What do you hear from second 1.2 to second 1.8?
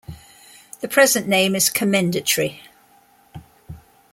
name is